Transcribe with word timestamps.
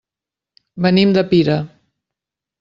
Venim 0.85 1.13
de 1.19 1.25
Pira. 1.35 1.61